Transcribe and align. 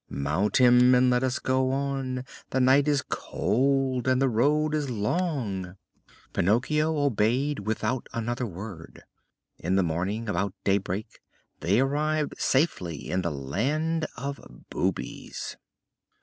Mount 0.09 0.57
him 0.57 0.95
and 0.95 1.11
let 1.11 1.21
us 1.21 1.37
go 1.37 1.69
on: 1.69 2.25
the 2.49 2.59
night 2.59 2.87
is 2.87 3.03
cold 3.07 4.07
and 4.07 4.19
the 4.19 4.27
road 4.27 4.73
is 4.73 4.89
long." 4.89 5.75
Pinocchio 6.33 6.97
obeyed 6.97 7.59
without 7.67 8.09
another 8.11 8.47
word. 8.47 9.03
In 9.59 9.75
the 9.75 9.83
morning 9.83 10.27
about 10.27 10.55
daybreak 10.63 11.19
they 11.59 11.79
arrived 11.79 12.33
safely 12.39 13.11
in 13.11 13.21
the 13.21 13.29
"Land 13.29 14.07
of 14.17 14.39
Boobies." 14.71 15.55